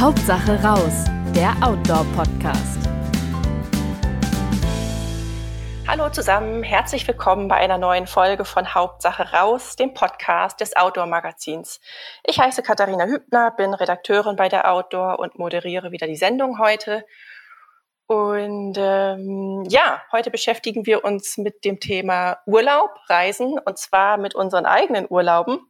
[0.00, 2.88] Hauptsache raus, der Outdoor-Podcast.
[5.86, 11.82] Hallo zusammen, herzlich willkommen bei einer neuen Folge von Hauptsache raus, dem Podcast des Outdoor-Magazins.
[12.24, 17.04] Ich heiße Katharina Hübner, bin Redakteurin bei der Outdoor und moderiere wieder die Sendung heute.
[18.06, 24.34] Und ähm, ja, heute beschäftigen wir uns mit dem Thema Urlaub, Reisen und zwar mit
[24.34, 25.60] unseren eigenen Urlauben,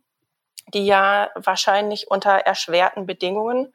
[0.73, 3.75] die ja wahrscheinlich unter erschwerten Bedingungen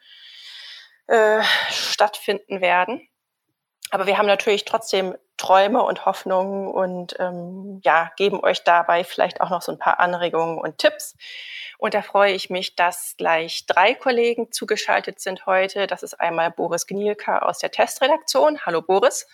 [1.07, 3.07] äh, stattfinden werden.
[3.91, 9.41] Aber wir haben natürlich trotzdem Träume und Hoffnungen und ähm, ja, geben euch dabei vielleicht
[9.41, 11.15] auch noch so ein paar Anregungen und Tipps.
[11.77, 15.87] Und da freue ich mich, dass gleich drei Kollegen zugeschaltet sind heute.
[15.87, 18.65] Das ist einmal Boris Gnielka aus der Testredaktion.
[18.65, 19.27] Hallo Boris.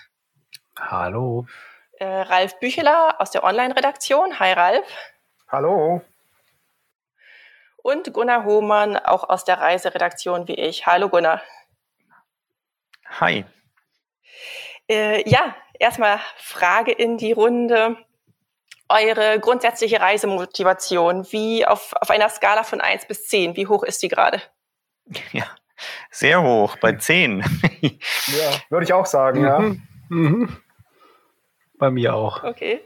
[0.78, 1.46] Hallo.
[1.94, 4.40] Äh, Ralf Bücheler aus der Online-Redaktion.
[4.40, 4.88] Hi Ralf.
[5.48, 6.02] Hallo.
[7.78, 10.88] Und Gunnar Hohmann auch aus der Reiseredaktion wie ich.
[10.88, 11.42] Hallo Gunnar.
[13.20, 13.46] Hi.
[14.90, 17.98] Äh, ja, erstmal Frage in die Runde.
[18.90, 24.02] Eure grundsätzliche Reisemotivation, wie auf, auf einer Skala von 1 bis 10, wie hoch ist
[24.04, 24.42] die gerade?
[25.34, 25.46] Ja,
[26.10, 27.40] sehr hoch, bei 10.
[27.82, 29.46] ja, würde ich auch sagen, mhm.
[29.46, 29.60] ja.
[30.10, 30.58] Mhm.
[31.78, 32.44] Bei mir auch.
[32.44, 32.82] Okay.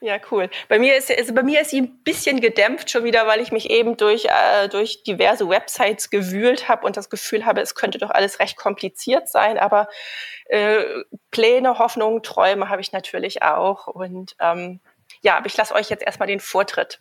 [0.00, 0.50] Ja, cool.
[0.68, 3.50] Bei mir ist also bei mir ist sie ein bisschen gedämpft schon wieder, weil ich
[3.50, 7.98] mich eben durch äh, durch diverse Websites gewühlt habe und das Gefühl habe, es könnte
[7.98, 9.58] doch alles recht kompliziert sein.
[9.58, 9.88] Aber
[10.46, 10.84] äh,
[11.30, 13.86] Pläne, Hoffnungen, Träume habe ich natürlich auch.
[13.86, 14.80] Und ähm,
[15.22, 17.00] ja, aber ich lasse euch jetzt erstmal den Vortritt.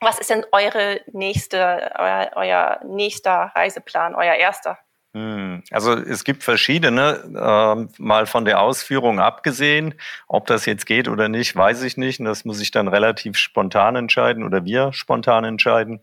[0.00, 4.78] Was ist denn eure nächste, euer, euer nächster Reiseplan, euer erster?
[5.14, 9.94] Hm, also es gibt verschiedene, äh, mal von der Ausführung abgesehen.
[10.26, 12.18] Ob das jetzt geht oder nicht, weiß ich nicht.
[12.20, 16.00] Und das muss ich dann relativ spontan entscheiden oder wir spontan entscheiden.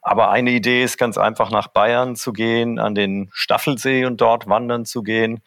[0.00, 4.48] Aber eine Idee ist ganz einfach nach Bayern zu gehen, an den Staffelsee und dort
[4.48, 5.42] wandern zu gehen.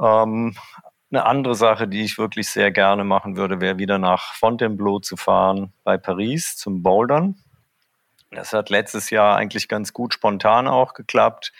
[0.00, 0.54] Ähm,
[1.10, 5.16] eine andere Sache, die ich wirklich sehr gerne machen würde, wäre wieder nach Fontainebleau zu
[5.16, 7.36] fahren bei Paris zum Bouldern.
[8.30, 11.52] Das hat letztes Jahr eigentlich ganz gut spontan auch geklappt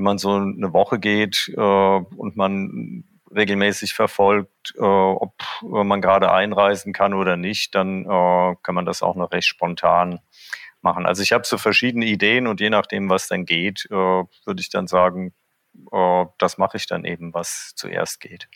[0.00, 6.32] wenn man so eine Woche geht äh, und man regelmäßig verfolgt, äh, ob man gerade
[6.32, 10.20] einreisen kann oder nicht, dann äh, kann man das auch noch recht spontan
[10.80, 11.04] machen.
[11.04, 14.70] Also ich habe so verschiedene Ideen und je nachdem, was dann geht, äh, würde ich
[14.70, 15.34] dann sagen,
[15.92, 18.48] äh, das mache ich dann eben, was zuerst geht.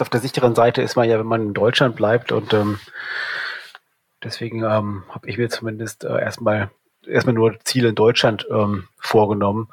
[0.00, 2.80] Auf der sicheren Seite ist man ja, wenn man in Deutschland bleibt und ähm,
[4.24, 6.70] deswegen ähm, habe ich mir zumindest äh, erstmal
[7.06, 9.68] erstmal nur Ziele in Deutschland ähm, vorgenommen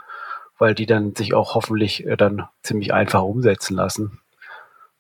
[0.58, 4.20] weil die dann sich auch hoffentlich äh, dann ziemlich einfach umsetzen lassen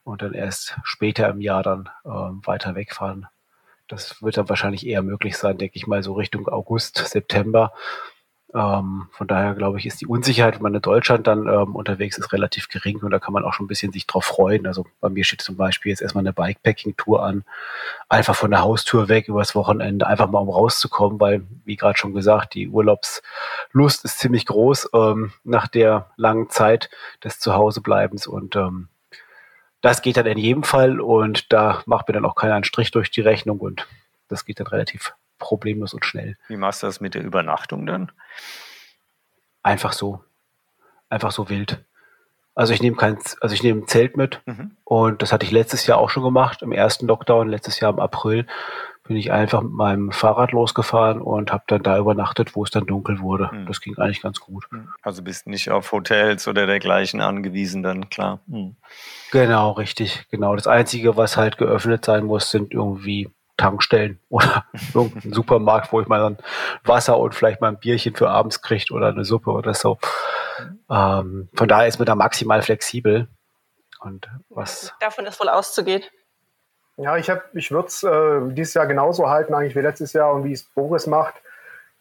[0.03, 3.27] und dann erst später im Jahr dann äh, weiter wegfahren.
[3.87, 7.73] Das wird dann wahrscheinlich eher möglich sein, denke ich mal, so Richtung August, September.
[8.55, 12.17] Ähm, von daher glaube ich, ist die Unsicherheit, wenn man in Deutschland dann ähm, unterwegs
[12.17, 14.65] ist, relativ gering und da kann man auch schon ein bisschen sich drauf freuen.
[14.65, 17.43] Also bei mir steht zum Beispiel jetzt erstmal eine Bikepacking-Tour an,
[18.07, 22.13] einfach von der Haustür weg übers Wochenende, einfach mal um rauszukommen, weil, wie gerade schon
[22.13, 26.89] gesagt, die Urlaubslust ist ziemlich groß ähm, nach der langen Zeit
[27.25, 28.87] des Zuhausebleibens und ähm,
[29.81, 32.91] das geht dann in jedem Fall und da macht mir dann auch keiner einen Strich
[32.91, 33.85] durch die Rechnung und
[34.29, 36.37] das geht dann relativ problemlos und schnell.
[36.47, 38.11] Wie machst du das mit der Übernachtung dann?
[39.63, 40.23] Einfach so.
[41.09, 41.83] Einfach so wild.
[42.55, 44.71] Also ich nehme kein, also ich nehme ein Zelt mit mhm.
[44.85, 47.99] und das hatte ich letztes Jahr auch schon gemacht, im ersten Lockdown, letztes Jahr im
[47.99, 48.47] April,
[49.07, 52.85] bin ich einfach mit meinem Fahrrad losgefahren und habe dann da übernachtet, wo es dann
[52.85, 53.49] dunkel wurde.
[53.51, 53.65] Mhm.
[53.67, 54.65] Das ging eigentlich ganz gut.
[54.71, 54.87] Mhm.
[55.01, 58.39] Also bist nicht auf Hotels oder dergleichen angewiesen, dann klar.
[58.47, 58.77] Mhm.
[59.31, 60.55] Genau, richtig, genau.
[60.55, 66.07] Das Einzige, was halt geöffnet sein muss, sind irgendwie Tankstellen oder irgendein Supermarkt, wo ich
[66.07, 66.37] mal dann
[66.83, 69.97] Wasser und vielleicht mal ein Bierchen für abends kriegt oder eine Suppe oder so.
[70.89, 73.27] Ähm, von daher ist man da maximal flexibel.
[74.01, 76.03] Und was davon ist wohl auszugehen.
[76.97, 80.45] Ja, ich, ich würde es äh, dieses Jahr genauso halten, eigentlich wie letztes Jahr und
[80.45, 81.35] wie es Boris macht,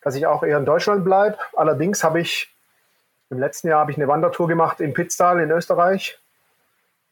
[0.02, 1.38] dass ich auch eher in Deutschland bleibe.
[1.56, 2.54] Allerdings habe ich
[3.30, 6.20] im letzten Jahr habe ich eine Wandertour gemacht in Pitztal in Österreich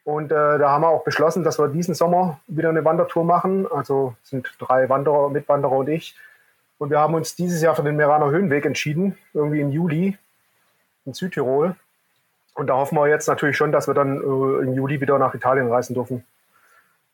[0.04, 3.70] und äh, da haben wir auch beschlossen, dass wir diesen Sommer wieder eine Wandertour machen.
[3.70, 6.16] Also sind drei Wanderer, Mitwanderer und ich.
[6.78, 10.18] Und wir haben uns dieses Jahr für den Meraner Höhenweg entschieden, irgendwie im Juli
[11.04, 11.76] in Südtirol.
[12.54, 15.34] Und da hoffen wir jetzt natürlich schon, dass wir dann äh, im Juli wieder nach
[15.34, 16.24] Italien reisen dürfen.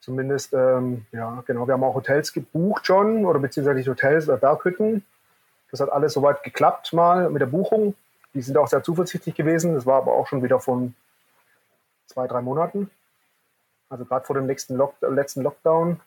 [0.00, 1.66] Zumindest, ähm, ja, genau.
[1.66, 5.04] Wir haben auch Hotels gebucht schon, oder beziehungsweise Hotels oder Berghütten.
[5.70, 7.94] Das hat alles soweit geklappt mal mit der Buchung.
[8.32, 9.74] Die sind auch sehr zuversichtlich gewesen.
[9.74, 10.94] Das war aber auch schon wieder von
[12.08, 12.90] zwei, drei Monaten.
[13.88, 16.00] Also gerade vor dem nächsten Lock letzten Lockdown.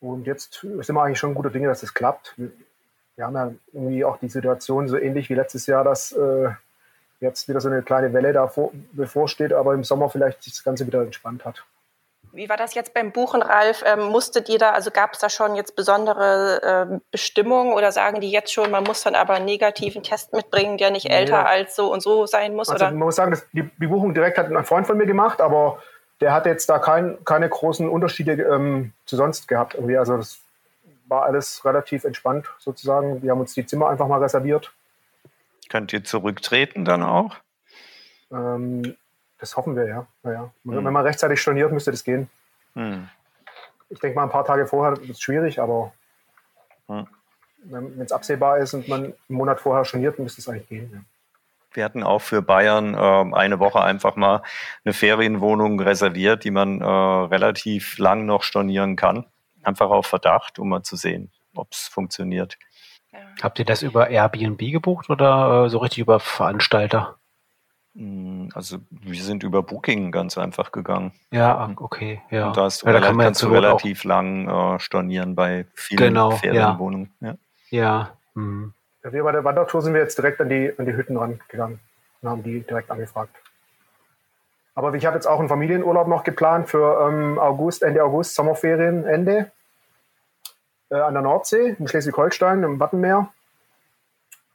[0.00, 2.34] Und jetzt sind wir eigentlich schon gute Dinge, dass es das klappt.
[2.38, 6.50] Wir haben ja irgendwie auch die Situation so ähnlich wie letztes Jahr, dass äh,
[7.20, 10.64] jetzt wieder so eine kleine Welle da vor, bevorsteht, aber im Sommer vielleicht sich das
[10.64, 11.64] Ganze wieder entspannt hat.
[12.32, 13.82] Wie war das jetzt beim Buchen, Ralf?
[13.84, 18.20] Ähm, musstet ihr da, also gab es da schon jetzt besondere äh, Bestimmungen oder sagen
[18.20, 21.44] die jetzt schon, man muss dann aber einen negativen Test mitbringen, der nicht älter ja.
[21.44, 22.68] als so und so sein muss?
[22.68, 22.92] Also oder?
[22.92, 25.82] man muss sagen, dass die, die, Buchung direkt hat ein Freund von mir gemacht, aber
[26.20, 29.74] der hat jetzt da kein, keine großen Unterschiede ähm, zu sonst gehabt.
[29.74, 29.96] Irgendwie.
[29.96, 30.40] Also das
[31.08, 33.22] war alles relativ entspannt sozusagen.
[33.22, 34.72] Wir haben uns die Zimmer einfach mal reserviert.
[35.68, 37.36] Könnt ihr zurücktreten dann auch?
[38.32, 38.96] Ähm,
[39.40, 40.06] das hoffen wir, ja.
[40.22, 40.50] Naja.
[40.64, 40.84] Hm.
[40.84, 42.28] Wenn man rechtzeitig storniert, müsste das gehen.
[42.74, 43.08] Hm.
[43.88, 45.92] Ich denke mal, ein paar Tage vorher ist es schwierig, aber
[46.86, 47.06] hm.
[47.64, 50.90] wenn es absehbar ist und man einen Monat vorher storniert, müsste es eigentlich gehen.
[50.92, 51.00] Ja.
[51.72, 54.42] Wir hatten auch für Bayern äh, eine Woche einfach mal
[54.84, 59.26] eine Ferienwohnung reserviert, die man äh, relativ lang noch stornieren kann.
[59.62, 62.58] Einfach auf Verdacht, um mal zu sehen, ob es funktioniert.
[63.40, 67.16] Habt ihr das über Airbnb gebucht oder äh, so richtig über Veranstalter?
[67.94, 71.12] Hm, also wir sind über Booking ganz einfach gegangen.
[71.30, 72.48] Ja, okay, ja.
[72.48, 75.98] Und da, ist ja, da kann man kannst du relativ lang äh, stornieren bei vielen
[75.98, 77.12] genau, Ferienwohnungen.
[77.20, 77.34] Ja.
[77.70, 78.10] ja.
[78.34, 78.72] Mhm.
[79.02, 79.12] ja.
[79.12, 81.80] Wir bei der Wandertour sind wir jetzt direkt an die, an die Hütten rangegangen
[82.22, 83.34] und haben die direkt angefragt.
[84.74, 89.04] Aber ich habe jetzt auch einen Familienurlaub noch geplant für ähm, August, Ende August, Sommerferien,
[89.04, 89.50] Ende
[90.90, 93.32] äh, an der Nordsee, in Schleswig-Holstein, im Wattenmeer.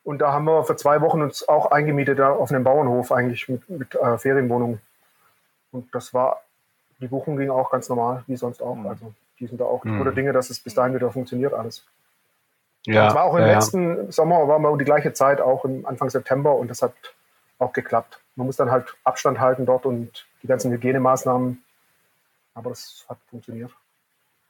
[0.05, 3.67] Und da haben wir für zwei Wochen uns auch eingemietet auf einem Bauernhof eigentlich mit,
[3.67, 4.79] mit äh, Ferienwohnungen.
[5.71, 6.43] Und das war,
[7.01, 8.75] die Buchung ging auch ganz normal, wie sonst auch.
[8.75, 8.85] Mhm.
[8.85, 9.97] Also die sind da auch mhm.
[9.97, 11.83] gute Dinge, dass es bis dahin wieder funktioniert alles.
[12.85, 14.11] Ja, das war auch im ja, letzten ja.
[14.11, 16.93] Sommer, waren wir um die gleiche Zeit, auch im Anfang September und das hat
[17.57, 18.19] auch geklappt.
[18.35, 21.63] Man muss dann halt Abstand halten dort und die ganzen Hygienemaßnahmen,
[22.53, 23.71] aber das hat funktioniert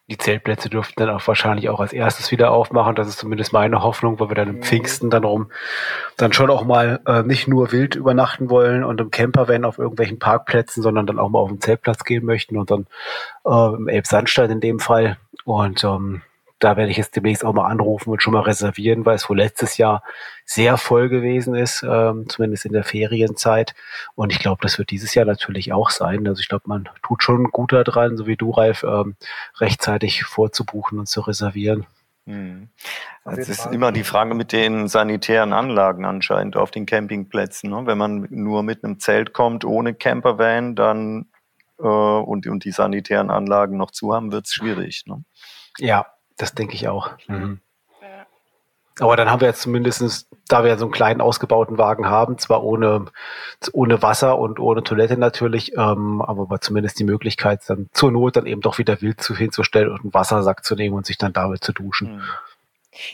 [0.07, 2.93] die Zeltplätze dürften dann auch wahrscheinlich auch als erstes wieder aufmachen.
[2.93, 4.63] Das ist zumindest meine Hoffnung, weil wir dann im mhm.
[4.63, 5.49] Pfingsten dann rum
[6.17, 10.19] dann schon auch mal äh, nicht nur wild übernachten wollen und im Campervan auf irgendwelchen
[10.19, 12.85] Parkplätzen, sondern dann auch mal auf den Zeltplatz gehen möchten und dann
[13.45, 15.17] äh, im Elbsandstein in dem Fall.
[15.43, 16.21] Und ähm,
[16.59, 19.37] da werde ich jetzt demnächst auch mal anrufen und schon mal reservieren, weil es wohl
[19.37, 20.03] letztes Jahr
[20.45, 23.75] sehr voll gewesen ist, ähm, zumindest in der Ferienzeit.
[24.15, 26.27] Und ich glaube, das wird dieses Jahr natürlich auch sein.
[26.27, 29.15] Also ich glaube, man tut schon gut daran, so wie du, Ralf, ähm,
[29.59, 31.85] rechtzeitig vorzubuchen und zu reservieren.
[32.25, 32.69] Hm.
[33.25, 37.69] Es ist immer die Frage mit den sanitären Anlagen anscheinend auf den Campingplätzen.
[37.69, 37.83] Ne?
[37.85, 41.27] Wenn man nur mit einem Zelt kommt, ohne Campervan, dann
[41.79, 45.03] äh, und, und die sanitären Anlagen noch zu haben, wird es schwierig.
[45.05, 45.23] Ne?
[45.77, 46.05] Ja,
[46.37, 47.11] das denke ich auch.
[47.27, 47.61] Mhm.
[48.99, 52.63] Aber dann haben wir jetzt zumindest, da wir so einen kleinen ausgebauten Wagen haben, zwar
[52.63, 53.05] ohne,
[53.73, 58.45] ohne Wasser und ohne Toilette natürlich, ähm, aber zumindest die Möglichkeit, dann zur Not dann
[58.45, 61.61] eben doch wieder wild zu hinzustellen und einen Wassersack zu nehmen und sich dann damit
[61.63, 62.15] zu duschen.
[62.15, 62.23] Mhm.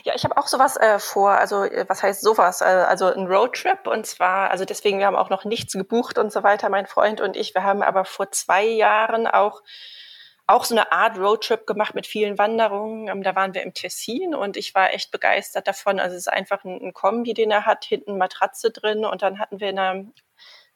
[0.04, 2.60] Ja, ich habe auch sowas äh, vor, also äh, was heißt sowas?
[2.60, 6.32] Äh, also ein Roadtrip und zwar, also deswegen, wir haben auch noch nichts gebucht und
[6.32, 7.54] so weiter, mein Freund und ich.
[7.54, 9.62] Wir haben aber vor zwei Jahren auch
[10.46, 13.08] auch so eine Art Roadtrip gemacht mit vielen Wanderungen.
[13.08, 16.00] Ähm, da waren wir im Tessin und ich war echt begeistert davon.
[16.00, 19.38] Also es ist einfach ein, ein Kombi, den er hat, hinten Matratze drin und dann
[19.38, 20.04] hatten wir in einer,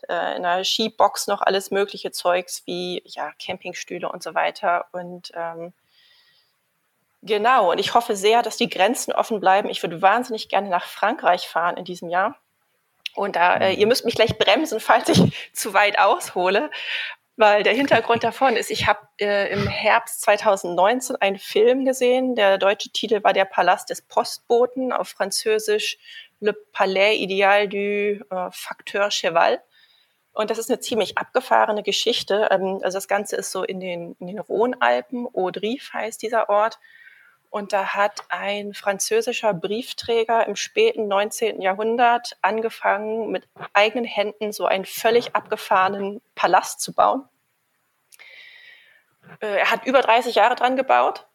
[0.09, 4.87] äh, in einer Skibox noch alles mögliche Zeugs wie ja, Campingstühle und so weiter.
[4.93, 5.73] Und ähm,
[7.23, 9.69] genau, und ich hoffe sehr, dass die Grenzen offen bleiben.
[9.69, 12.39] Ich würde wahnsinnig gerne nach Frankreich fahren in diesem Jahr.
[13.17, 16.71] Und da, äh, ihr müsst mich gleich bremsen, falls ich zu weit aushole.
[17.39, 22.35] Weil der Hintergrund davon ist, ich habe äh, im Herbst 2019 einen Film gesehen.
[22.35, 25.99] Der deutsche Titel war Der Palast des Postboten, auf Französisch
[26.41, 29.63] Le Palais Ideal du äh, Facteur Cheval.
[30.33, 32.49] Und das ist eine ziemlich abgefahrene Geschichte.
[32.51, 36.79] Ähm, also das Ganze ist so in den, in den Rhonalpen, Audrive heißt dieser Ort.
[37.51, 41.61] Und da hat ein französischer Briefträger im späten 19.
[41.61, 47.29] Jahrhundert angefangen, mit eigenen Händen so einen völlig abgefahrenen Palast zu bauen.
[49.41, 51.27] Äh, er hat über 30 Jahre dran gebaut.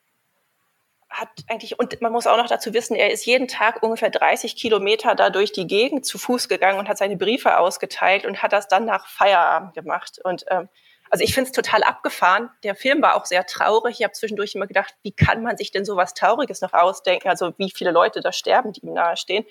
[1.09, 4.55] Hat eigentlich, und man muss auch noch dazu wissen, er ist jeden Tag ungefähr 30
[4.55, 8.53] Kilometer da durch die Gegend zu Fuß gegangen und hat seine Briefe ausgeteilt und hat
[8.53, 10.21] das dann nach Feierabend gemacht.
[10.23, 10.69] Und ähm,
[11.11, 12.49] also ich finde es total abgefahren.
[12.63, 13.99] Der Film war auch sehr traurig.
[13.99, 17.27] Ich habe zwischendurch immer gedacht, wie kann man sich denn so was Trauriges noch ausdenken?
[17.27, 19.45] Also wie viele Leute da sterben, die ihm nahestehen.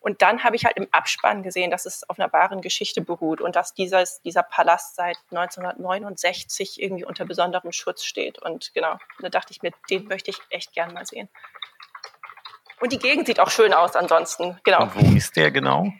[0.00, 3.42] Und dann habe ich halt im Abspann gesehen, dass es auf einer wahren Geschichte beruht
[3.42, 8.38] und dass dieses, dieser Palast seit 1969 irgendwie unter besonderem Schutz steht.
[8.38, 11.28] Und genau, da dachte ich mir, den möchte ich echt gern mal sehen.
[12.80, 14.58] Und die Gegend sieht auch schön aus ansonsten.
[14.64, 14.82] Genau.
[14.82, 15.92] Und wo ist der genau?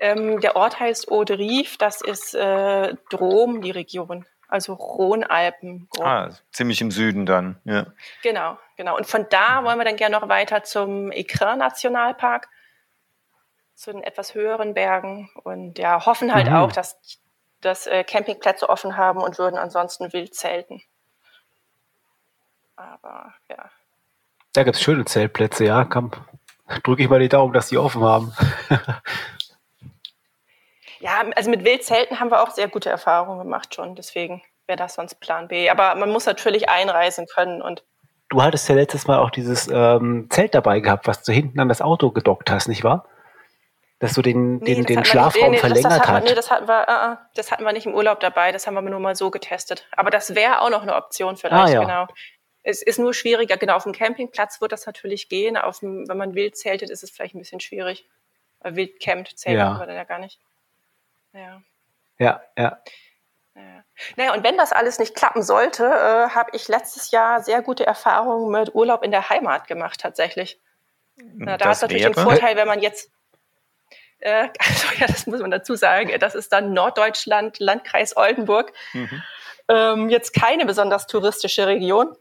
[0.00, 5.88] Ähm, der Ort heißt Eau de Rive, das ist äh, Drom, die Region, also Rhonalpen.
[6.00, 7.86] Ah, ziemlich im Süden dann, ja.
[8.22, 8.96] Genau, genau.
[8.96, 12.48] Und von da wollen wir dann gerne noch weiter zum Écrin Nationalpark.
[13.74, 16.54] zu den etwas höheren Bergen und ja, hoffen halt mhm.
[16.54, 16.98] auch, dass,
[17.60, 20.82] dass äh, Campingplätze offen haben und würden ansonsten wild zelten.
[22.76, 23.70] Aber ja.
[24.54, 25.84] Da gibt es schöne Zeltplätze, ja.
[25.84, 28.32] Drücke ich mal die Daumen, dass die offen haben.
[31.00, 33.96] ja, also mit Wildzelten haben wir auch sehr gute Erfahrungen gemacht schon.
[33.96, 35.68] Deswegen wäre das sonst Plan B.
[35.68, 37.82] Aber man muss natürlich einreisen können und
[38.30, 41.68] Du hattest ja letztes Mal auch dieses ähm, Zelt dabei gehabt, was du hinten an
[41.68, 43.08] das Auto gedockt hast, nicht wahr?
[43.98, 46.24] Dass du den, nee, den, den Schlafraum nicht, nee, verlängert das, das hast.
[46.24, 48.82] Nee, das hatten, wir, uh, das hatten wir nicht im Urlaub dabei, das haben wir
[48.82, 49.88] nur mal so getestet.
[49.96, 51.80] Aber das wäre auch noch eine Option vielleicht, ah, ja.
[51.80, 52.06] genau.
[52.62, 55.56] Es ist nur schwieriger, genau, auf dem Campingplatz wird das natürlich gehen.
[55.56, 58.06] Auf dem, wenn man wild zeltet, ist es vielleicht ein bisschen schwierig.
[58.62, 59.76] Wild campt, zelten ja.
[59.76, 60.38] wir dann ja gar nicht.
[61.32, 61.62] Ja.
[62.18, 62.78] Ja, ja.
[63.54, 63.84] ja.
[64.16, 67.86] Naja, und wenn das alles nicht klappen sollte, äh, habe ich letztes Jahr sehr gute
[67.86, 70.60] Erfahrungen mit Urlaub in der Heimat gemacht, tatsächlich.
[71.16, 72.14] Na, da hat es natürlich wäre?
[72.14, 73.10] den Vorteil, wenn man jetzt,
[74.20, 78.72] äh, also ja, das muss man dazu sagen, das ist dann Norddeutschland, Landkreis Oldenburg.
[78.92, 79.22] Mhm.
[79.68, 82.16] Ähm, jetzt keine besonders touristische Region.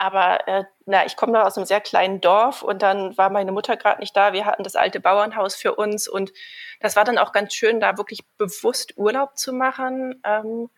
[0.00, 3.52] Aber äh, na, ich komme da aus einem sehr kleinen Dorf und dann war meine
[3.52, 4.32] Mutter gerade nicht da.
[4.32, 6.32] Wir hatten das alte Bauernhaus für uns und
[6.80, 10.18] das war dann auch ganz schön, da wirklich bewusst Urlaub zu machen.
[10.24, 10.70] Ähm,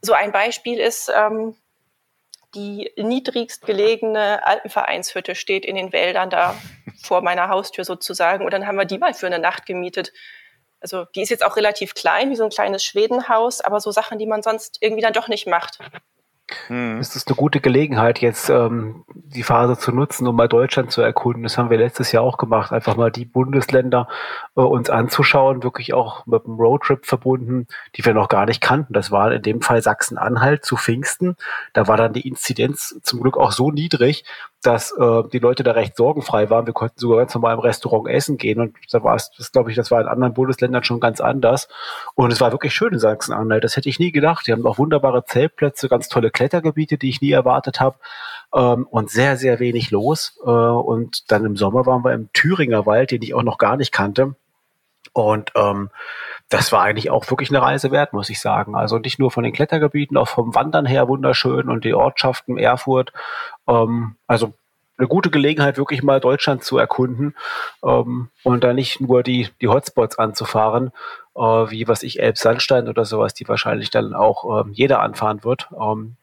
[0.00, 1.54] so ein Beispiel ist, ähm,
[2.54, 6.54] die niedrigst gelegene Alpenvereinshütte steht in den Wäldern da
[7.02, 8.42] vor meiner Haustür sozusagen.
[8.42, 10.14] Und dann haben wir die mal für eine Nacht gemietet.
[10.80, 14.18] Also die ist jetzt auch relativ klein, wie so ein kleines Schwedenhaus, aber so Sachen,
[14.18, 15.78] die man sonst irgendwie dann doch nicht macht.
[16.68, 16.98] Hm.
[16.98, 21.02] Es ist eine gute Gelegenheit, jetzt ähm, die Phase zu nutzen, um mal Deutschland zu
[21.02, 21.42] erkunden.
[21.42, 24.08] Das haben wir letztes Jahr auch gemacht, einfach mal die Bundesländer
[24.56, 28.92] äh, uns anzuschauen, wirklich auch mit einem Roadtrip verbunden, die wir noch gar nicht kannten.
[28.92, 31.36] Das war in dem Fall Sachsen-Anhalt zu Pfingsten.
[31.72, 34.24] Da war dann die Inzidenz zum Glück auch so niedrig,
[34.66, 36.66] dass äh, die Leute da recht sorgenfrei waren.
[36.66, 39.70] Wir konnten sogar ganz normal im Restaurant essen gehen und da war es, das glaube
[39.70, 41.68] ich, das war in anderen Bundesländern schon ganz anders.
[42.14, 43.62] Und es war wirklich schön in Sachsen-Anhalt.
[43.62, 44.46] Das hätte ich nie gedacht.
[44.46, 47.98] Die haben auch wunderbare Zeltplätze, ganz tolle Klettergebiete, die ich nie erwartet habe
[48.54, 50.40] ähm, und sehr, sehr wenig los.
[50.44, 53.76] Äh, und dann im Sommer waren wir im Thüringer Wald, den ich auch noch gar
[53.76, 54.34] nicht kannte.
[55.16, 55.88] Und ähm,
[56.50, 58.76] das war eigentlich auch wirklich eine Reise wert, muss ich sagen.
[58.76, 63.14] Also nicht nur von den Klettergebieten, auch vom Wandern her wunderschön und die Ortschaften Erfurt.
[63.66, 64.52] Ähm, also
[64.98, 67.34] eine gute Gelegenheit, wirklich mal Deutschland zu erkunden
[67.82, 70.92] ähm, und da nicht nur die, die Hotspots anzufahren,
[71.34, 75.70] äh, wie was ich Elbsandstein oder sowas, die wahrscheinlich dann auch ähm, jeder anfahren wird.
[75.80, 76.16] Ähm,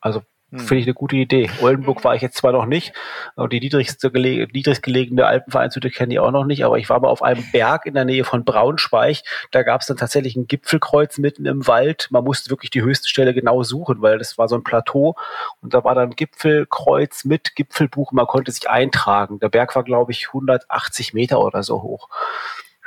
[0.00, 0.58] also hm.
[0.58, 1.48] Finde ich eine gute Idee.
[1.60, 2.92] Oldenburg war ich jetzt zwar noch nicht,
[3.36, 7.08] die niedrigste gele niedrigst gelegene Alpenvereinshütte kenne ich auch noch nicht, aber ich war mal
[7.08, 9.22] auf einem Berg in der Nähe von Braunschweig.
[9.52, 12.08] Da gab es dann tatsächlich ein Gipfelkreuz mitten im Wald.
[12.10, 15.14] Man musste wirklich die höchste Stelle genau suchen, weil das war so ein Plateau
[15.60, 18.10] und da war dann ein Gipfelkreuz mit Gipfelbuch.
[18.10, 19.38] Man konnte sich eintragen.
[19.38, 22.08] Der Berg war, glaube ich, 180 Meter oder so hoch.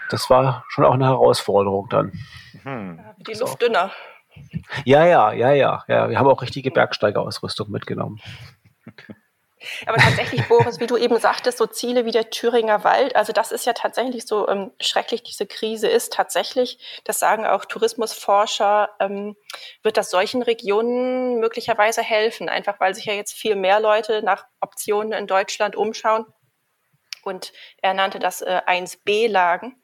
[0.09, 2.11] Das war schon auch eine Herausforderung dann.
[2.63, 2.99] Hm.
[3.25, 3.91] Die Luft dünner.
[4.85, 6.09] Ja, ja, ja, ja, ja.
[6.09, 8.21] Wir haben auch richtige Bergsteigerausrüstung mitgenommen.
[9.85, 13.51] Aber tatsächlich, Boris, wie du eben sagtest, so Ziele wie der Thüringer Wald, also das
[13.51, 19.35] ist ja tatsächlich so ähm, schrecklich, diese Krise ist tatsächlich, das sagen auch Tourismusforscher, ähm,
[19.81, 24.45] wird das solchen Regionen möglicherweise helfen, einfach weil sich ja jetzt viel mehr Leute nach
[24.59, 26.25] Optionen in Deutschland umschauen.
[27.23, 29.81] Und er nannte das äh, 1B-Lagen.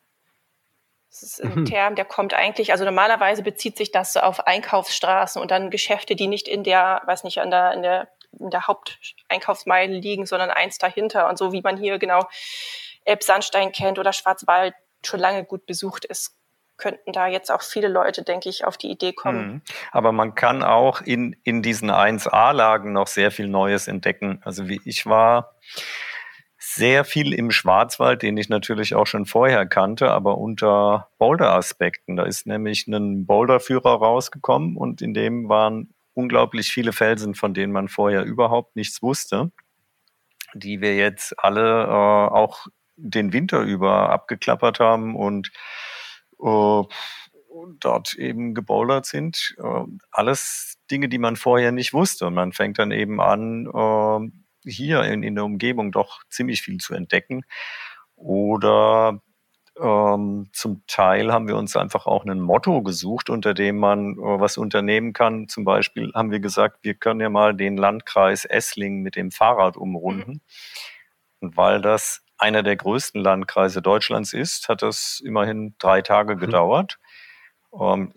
[1.10, 1.66] Das ist ein mhm.
[1.66, 6.28] Term, der kommt eigentlich, also normalerweise bezieht sich das auf Einkaufsstraßen und dann Geschäfte, die
[6.28, 10.78] nicht in der, weiß nicht, an der, in der, in der Haupteinkaufsmeile liegen, sondern eins
[10.78, 11.28] dahinter.
[11.28, 12.28] Und so wie man hier genau
[13.06, 16.36] Elbsandstein kennt oder Schwarzwald schon lange gut besucht ist,
[16.78, 19.48] könnten da jetzt auch viele Leute, denke ich, auf die Idee kommen.
[19.48, 19.62] Mhm.
[19.92, 24.42] Aber man kann auch in, in diesen 1A-Lagen noch sehr viel Neues entdecken.
[24.46, 25.56] Also wie ich war
[26.80, 32.16] sehr viel im Schwarzwald, den ich natürlich auch schon vorher kannte, aber unter Boulder-Aspekten.
[32.16, 37.74] Da ist nämlich ein Boulderführer rausgekommen und in dem waren unglaublich viele Felsen, von denen
[37.74, 39.52] man vorher überhaupt nichts wusste,
[40.54, 45.52] die wir jetzt alle äh, auch den Winter über abgeklappert haben und
[46.42, 46.84] äh,
[47.80, 49.54] dort eben gebouldert sind.
[49.58, 52.28] Äh, alles Dinge, die man vorher nicht wusste.
[52.28, 56.80] Und man fängt dann eben an, äh, hier in, in der Umgebung doch ziemlich viel
[56.80, 57.44] zu entdecken.
[58.16, 59.22] Oder
[59.80, 64.18] ähm, zum Teil haben wir uns einfach auch ein Motto gesucht, unter dem man äh,
[64.18, 65.48] was unternehmen kann.
[65.48, 69.78] Zum Beispiel haben wir gesagt, wir können ja mal den Landkreis Esslingen mit dem Fahrrad
[69.78, 70.32] umrunden.
[70.32, 70.42] Mhm.
[71.42, 76.40] Und weil das einer der größten Landkreise Deutschlands ist, hat das immerhin drei Tage mhm.
[76.40, 77.00] gedauert.
[77.80, 78.12] Ähm,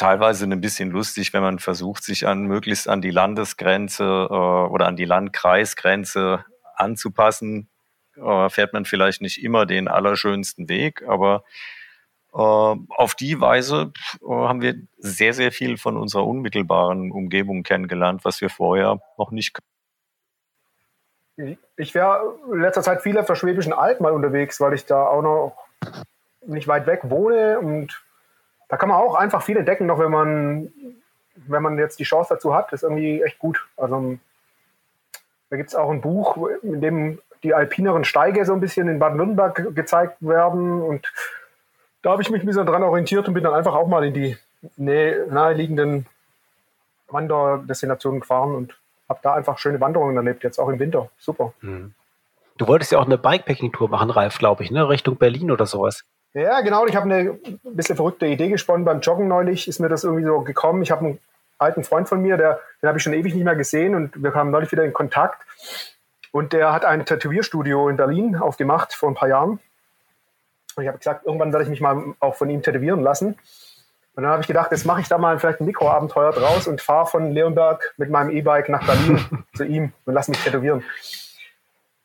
[0.00, 4.86] teilweise ein bisschen lustig, wenn man versucht, sich an möglichst an die Landesgrenze äh, oder
[4.86, 7.68] an die Landkreisgrenze anzupassen.
[8.16, 11.44] äh, fährt man vielleicht nicht immer den allerschönsten Weg, aber
[12.32, 13.92] äh, auf die Weise
[14.22, 19.30] äh, haben wir sehr, sehr viel von unserer unmittelbaren Umgebung kennengelernt, was wir vorher noch
[19.30, 19.58] nicht
[21.76, 25.06] ich wäre in letzter Zeit viel auf der Schwäbischen Alb mal unterwegs, weil ich da
[25.06, 25.56] auch noch
[26.46, 28.02] nicht weit weg wohne und
[28.70, 30.72] da kann man auch einfach viel entdecken, noch wenn man,
[31.34, 33.66] wenn man jetzt die Chance dazu hat, ist irgendwie echt gut.
[33.76, 34.16] Also
[35.50, 38.98] da gibt es auch ein Buch, in dem die alpineren Steige so ein bisschen in
[38.98, 41.12] Baden-Württemberg gezeigt werden und
[42.02, 44.14] da habe ich mich ein bisschen dran orientiert und bin dann einfach auch mal in
[44.14, 44.36] die
[44.76, 46.06] naheliegenden
[47.08, 51.10] Wanderdestinationen gefahren und habe da einfach schöne Wanderungen erlebt, jetzt auch im Winter.
[51.18, 51.52] Super.
[51.60, 51.92] Mhm.
[52.56, 54.88] Du wolltest ja auch eine Bikepacking-Tour machen, Ralf, glaube ich, ne?
[54.88, 56.04] Richtung Berlin oder sowas.
[56.34, 56.86] Ja, genau.
[56.86, 58.84] Ich habe eine bisschen verrückte Idee gesponnen.
[58.84, 60.82] Beim Joggen neulich ist mir das irgendwie so gekommen.
[60.82, 61.18] Ich habe einen
[61.58, 64.30] alten Freund von mir, der, den habe ich schon ewig nicht mehr gesehen und wir
[64.30, 65.42] kamen neulich wieder in Kontakt.
[66.32, 69.58] Und der hat ein Tätowierstudio in Berlin aufgemacht vor ein paar Jahren.
[70.76, 73.36] Und ich habe gesagt, irgendwann werde ich mich mal auch von ihm tätowieren lassen.
[74.14, 76.80] Und dann habe ich gedacht, jetzt mache ich da mal vielleicht ein Mikroabenteuer draus und
[76.80, 80.84] fahre von Leonberg mit meinem E-Bike nach Berlin zu ihm und lass mich tätowieren.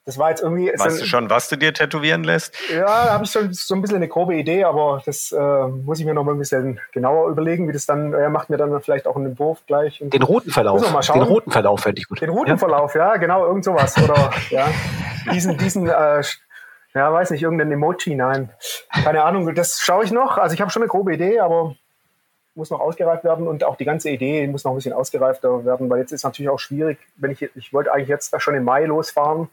[0.05, 0.71] Das war jetzt irgendwie.
[0.77, 2.53] Weißt du schon, was du dir tätowieren lässt?
[2.71, 5.99] Ja, da habe ich schon so ein bisschen eine grobe Idee, aber das äh, muss
[5.99, 8.79] ich mir noch mal ein bisschen genauer überlegen, wie das dann, er macht mir dann
[8.81, 10.03] vielleicht auch einen Entwurf gleich.
[10.03, 10.83] Den roten Verlauf.
[10.83, 12.21] Den roten Verlauf fände ich gut.
[12.21, 12.57] Den roten ja?
[12.57, 13.95] Verlauf, ja, genau, irgend sowas.
[13.97, 14.67] Oder ja,
[15.33, 16.21] diesen, diesen äh,
[16.93, 18.49] ja, weiß nicht, irgendein Emoji, nein.
[19.03, 20.37] Keine Ahnung, das schaue ich noch.
[20.37, 21.75] Also ich habe schon eine grobe Idee, aber
[22.55, 25.89] muss noch ausgereift werden und auch die ganze Idee muss noch ein bisschen ausgereifter werden,
[25.89, 28.63] weil jetzt ist es natürlich auch schwierig, wenn ich, ich wollte eigentlich jetzt schon im
[28.63, 29.49] Mai losfahren,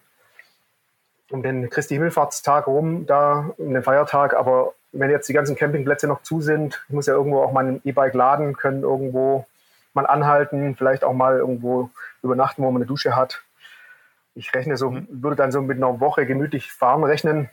[1.32, 6.06] um den Christi Himmelfahrtstag rum, da, um den Feiertag, aber wenn jetzt die ganzen Campingplätze
[6.06, 9.46] noch zu sind, ich muss ja irgendwo auch mein E-Bike laden können, irgendwo
[9.94, 11.90] mal anhalten, vielleicht auch mal irgendwo
[12.22, 13.42] übernachten, wo man eine Dusche hat.
[14.34, 15.06] Ich rechne so, mhm.
[15.10, 17.48] würde dann so mit einer Woche gemütlich fahren rechnen.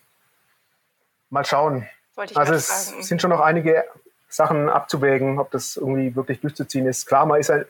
[1.30, 1.88] Mal schauen.
[2.16, 3.04] also es fragen.
[3.04, 3.86] sind schon noch einige
[4.28, 7.06] Sachen abzuwägen, ob das irgendwie wirklich durchzuziehen ist.
[7.06, 7.68] Klar, man ist halt,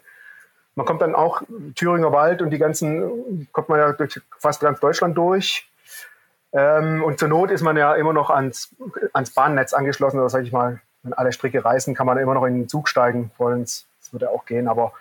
[0.75, 1.41] man kommt dann auch
[1.75, 5.69] Thüringer Wald und die ganzen, kommt man ja durch fast ganz Deutschland durch.
[6.51, 8.75] Ähm, und zur Not ist man ja immer noch ans,
[9.13, 12.45] ans Bahnnetz angeschlossen, oder sage ich mal, wenn alle Stricke reißen, kann man immer noch
[12.45, 13.31] in den Zug steigen.
[13.37, 14.93] Das würde auch gehen, aber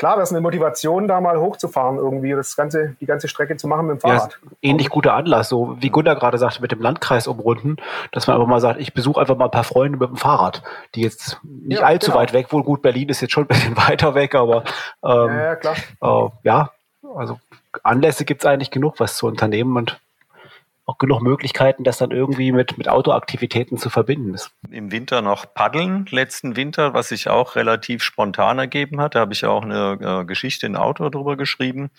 [0.00, 3.68] klar, das ist eine Motivation, da mal hochzufahren, irgendwie das ganze, die ganze Strecke zu
[3.68, 4.38] machen mit dem Fahrrad.
[4.42, 7.76] Ja, ähnlich guter Anlass, so wie Gunnar gerade sagte, mit dem Landkreis umrunden,
[8.10, 10.62] dass man einfach mal sagt, ich besuche einfach mal ein paar Freunde mit dem Fahrrad,
[10.94, 12.22] die jetzt nicht ja, allzu genau.
[12.22, 14.64] weit weg, wohl gut, Berlin ist jetzt schon ein bisschen weiter weg, aber
[15.04, 16.24] ähm, ja, ja.
[16.24, 16.70] Äh, ja,
[17.14, 17.38] also
[17.82, 20.00] Anlässe gibt es eigentlich genug, was zu unternehmen und
[20.90, 24.50] auch genug Möglichkeiten, das dann irgendwie mit, mit Autoaktivitäten zu verbinden ist.
[24.70, 29.14] Im Winter noch paddeln, letzten Winter, was sich auch relativ spontan ergeben hat.
[29.14, 31.90] Da habe ich auch eine äh, Geschichte in Auto darüber geschrieben.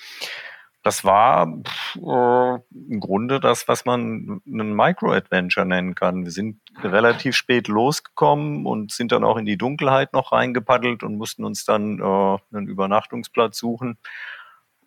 [0.84, 6.26] Das war äh, im Grunde das, was man einen Micro-Adventure nennen kann.
[6.26, 11.18] Wir sind relativ spät losgekommen und sind dann auch in die Dunkelheit noch reingepaddelt und
[11.18, 14.00] mussten uns dann äh, einen Übernachtungsplatz suchen,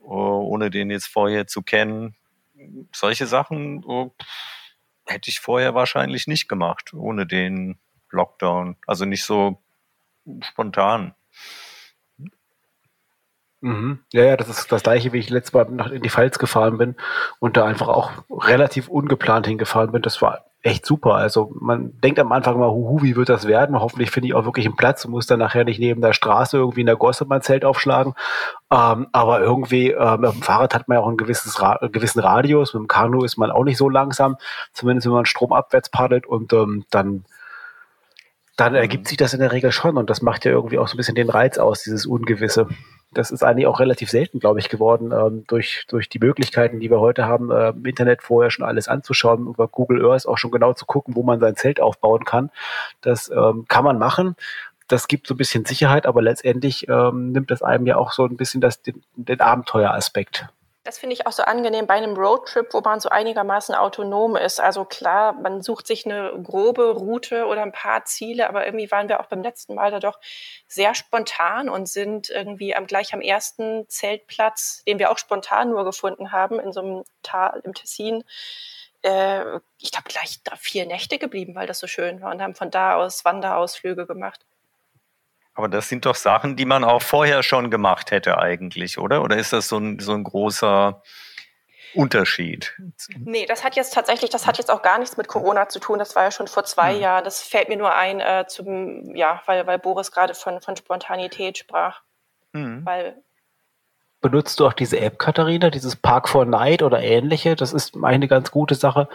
[0.03, 2.17] äh, ohne den jetzt vorher zu kennen
[2.93, 4.15] solche Sachen oh,
[5.07, 7.79] hätte ich vorher wahrscheinlich nicht gemacht, ohne den
[8.11, 8.77] Lockdown.
[8.87, 9.63] Also nicht so
[10.41, 11.15] spontan.
[13.61, 14.01] Mhm.
[14.13, 16.97] Ja, ja, das ist das gleiche, wie ich letztes Mal in die Pfalz gefahren bin
[17.39, 20.03] und da einfach auch relativ ungeplant hingefahren bin.
[20.03, 21.15] Das war echt super.
[21.15, 23.79] Also man denkt am Anfang mal, huhu, wie wird das werden?
[23.79, 26.57] Hoffentlich finde ich auch wirklich einen Platz und muss dann nachher nicht neben der Straße
[26.57, 28.15] irgendwie in der Gosse mein Zelt aufschlagen.
[28.73, 31.93] Ähm, aber irgendwie ähm, mit dem Fahrrad hat man ja auch ein gewisses Ra einen
[31.93, 32.73] gewissen Radius.
[32.73, 34.37] Mit dem Kanu ist man auch nicht so langsam,
[34.73, 37.27] zumindest wenn man stromabwärts paddelt und ähm, dann
[38.57, 40.95] dann ergibt sich das in der Regel schon und das macht ja irgendwie auch so
[40.95, 42.69] ein bisschen den Reiz aus, dieses Ungewisse
[43.15, 46.91] das ist eigentlich auch relativ selten, glaube ich, geworden, ähm, durch, durch die Möglichkeiten, die
[46.91, 50.51] wir heute haben, äh, im Internet vorher schon alles anzuschauen, über Google Earth auch schon
[50.51, 52.51] genau zu gucken, wo man sein Zelt aufbauen kann.
[53.01, 54.37] Das ähm, kann man machen.
[54.89, 58.27] Das gibt so ein bisschen Sicherheit, aber letztendlich ähm, nimmt das einem ja auch so
[58.27, 60.49] ein bisschen das, den, den Abenteueraspekt
[60.85, 64.61] das finde ich auch so angenehm bei einem Roadtrip, wo man so einigermaßen autonom ist.
[64.61, 69.09] Also klar, man sucht sich eine grobe Route oder ein paar Ziele, aber irgendwie waren
[69.09, 70.21] wir auch beim letzten Mal da doch
[70.69, 75.85] sehr spontan und sind irgendwie am, gleich am ersten Zeltplatz, den wir auch spontan nur
[75.85, 78.23] gefunden haben, in so einem Tal im Tessin,
[79.01, 82.71] äh, ich glaube gleich vier Nächte geblieben, weil das so schön war und haben von
[82.71, 84.45] da aus Wanderausflüge gemacht.
[85.55, 89.23] Aber das sind doch Sachen, die man auch vorher schon gemacht hätte eigentlich, oder?
[89.23, 91.01] Oder ist das so ein, so ein großer
[91.95, 92.75] Unterschied?
[93.19, 96.01] Nee, das hat jetzt tatsächlich, das hat jetzt auch gar nichts mit Corona zu tun.
[96.01, 97.01] Das war ja schon vor zwei hm.
[97.01, 97.25] Jahren.
[97.25, 101.57] Das fällt mir nur ein, äh, zum, ja, weil, weil Boris gerade von, von Spontanität
[101.57, 102.03] sprach.
[102.53, 102.85] Hm.
[102.85, 103.23] Weil
[104.21, 107.55] benutzt du auch diese App, Katharina, dieses Park for Night oder ähnliche?
[107.55, 109.09] Das ist eine ganz gute Sache.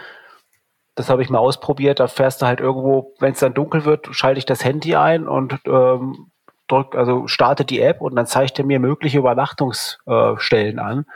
[0.94, 2.00] Das habe ich mal ausprobiert.
[2.00, 5.28] Da fährst du halt irgendwo, wenn es dann dunkel wird, schalte ich das Handy ein
[5.28, 6.30] und ähm,
[6.70, 11.06] drück, also starte die App und dann zeigt er mir mögliche Übernachtungsstellen äh, an,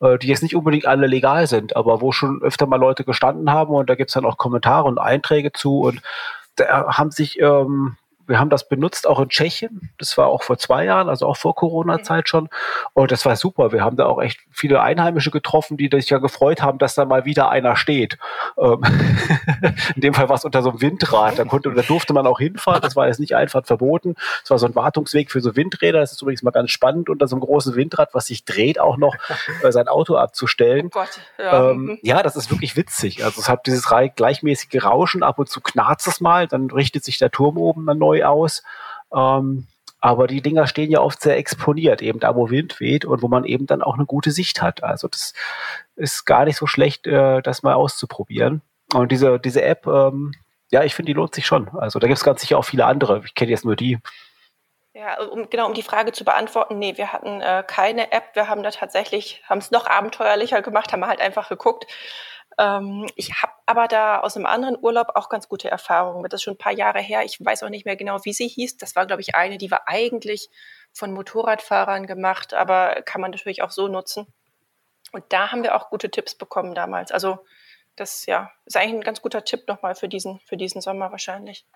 [0.00, 3.50] äh, die jetzt nicht unbedingt alle legal sind, aber wo schon öfter mal Leute gestanden
[3.50, 6.02] haben und da gibt es dann auch Kommentare und Einträge zu und
[6.56, 9.90] da haben sich ähm, wir haben das benutzt auch in Tschechien.
[9.98, 12.48] Das war auch vor zwei Jahren, also auch vor Corona-Zeit schon.
[12.92, 13.72] Und das war super.
[13.72, 17.04] Wir haben da auch echt viele Einheimische getroffen, die sich ja gefreut haben, dass da
[17.04, 18.18] mal wieder einer steht.
[18.58, 18.82] Ähm
[19.94, 21.38] in dem Fall war es unter so einem Windrad.
[21.38, 22.82] Da, konnte, da durfte man auch hinfahren.
[22.82, 24.14] Das war jetzt nicht einfach verboten.
[24.42, 26.00] Es war so ein Wartungsweg für so Windräder.
[26.00, 28.96] Das ist übrigens mal ganz spannend, unter so einem großen Windrad, was sich dreht, auch
[28.96, 29.14] noch
[29.62, 30.86] äh, sein Auto abzustellen.
[30.86, 31.70] Oh Gott, ja.
[31.70, 31.98] Ähm, mhm.
[32.02, 33.24] ja, das ist wirklich witzig.
[33.24, 35.22] Also es hat dieses gleichmäßige Rauschen.
[35.22, 36.46] Ab und zu knarzt es mal.
[36.46, 38.62] Dann richtet sich der Turm oben dann neu neu aus.
[39.14, 39.66] Ähm,
[40.00, 43.28] aber die Dinger stehen ja oft sehr exponiert, eben da, wo Wind weht und wo
[43.28, 44.82] man eben dann auch eine gute Sicht hat.
[44.84, 45.32] Also das
[45.96, 48.62] ist gar nicht so schlecht, äh, das mal auszuprobieren.
[48.94, 50.32] Und diese, diese App, ähm,
[50.70, 51.68] ja, ich finde, die lohnt sich schon.
[51.70, 53.22] Also da gibt es ganz sicher auch viele andere.
[53.24, 53.98] Ich kenne jetzt nur die.
[54.92, 58.34] Ja, um, genau, um die Frage zu beantworten, nee, wir hatten äh, keine App.
[58.34, 61.86] Wir haben da tatsächlich, haben es noch abenteuerlicher gemacht, haben halt einfach geguckt,
[62.58, 66.22] ähm, ich habe aber da aus einem anderen Urlaub auch ganz gute Erfahrungen.
[66.24, 67.24] Das ist schon ein paar Jahre her.
[67.24, 68.78] Ich weiß auch nicht mehr genau, wie sie hieß.
[68.78, 70.48] Das war, glaube ich, eine, die war eigentlich
[70.92, 74.26] von Motorradfahrern gemacht, aber kann man natürlich auch so nutzen.
[75.12, 77.12] Und da haben wir auch gute Tipps bekommen damals.
[77.12, 77.44] Also
[77.96, 81.66] das ja, ist eigentlich ein ganz guter Tipp nochmal für diesen, für diesen Sommer wahrscheinlich.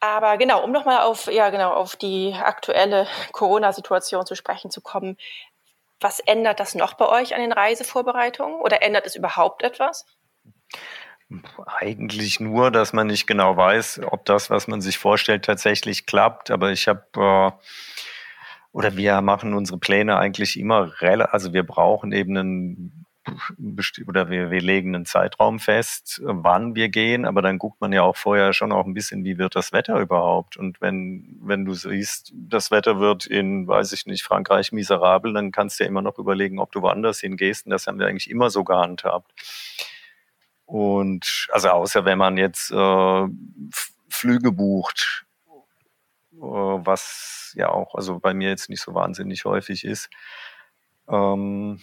[0.00, 5.16] Aber genau, um nochmal auf, ja, genau, auf die aktuelle Corona-Situation zu sprechen zu kommen.
[6.02, 10.04] Was ändert das noch bei euch an den Reisevorbereitungen oder ändert es überhaupt etwas?
[11.66, 16.50] Eigentlich nur, dass man nicht genau weiß, ob das, was man sich vorstellt, tatsächlich klappt.
[16.50, 17.50] Aber ich habe äh,
[18.72, 20.92] oder wir machen unsere Pläne eigentlich immer
[21.32, 23.06] also wir brauchen eben einen
[24.06, 28.02] oder wir, wir legen einen Zeitraum fest, wann wir gehen, aber dann guckt man ja
[28.02, 30.56] auch vorher schon auch ein bisschen, wie wird das Wetter überhaupt.
[30.56, 35.52] Und wenn, wenn du siehst, das Wetter wird in, weiß ich nicht, Frankreich miserabel, dann
[35.52, 37.66] kannst du ja immer noch überlegen, ob du woanders hingehst.
[37.66, 39.32] Und das haben wir eigentlich immer so gehandhabt.
[40.66, 43.26] Und also außer wenn man jetzt äh,
[44.08, 45.26] Flüge bucht,
[46.34, 50.10] äh, was ja auch, also bei mir jetzt nicht so wahnsinnig häufig ist.
[51.08, 51.80] Ähm,